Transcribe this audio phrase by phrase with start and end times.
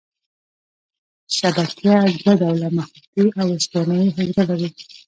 [1.37, 4.69] شبکیه دوه ډوله مخروطي او استوانه یي حجرې لري.